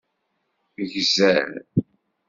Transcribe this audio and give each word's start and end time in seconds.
Gzer. 0.93 1.47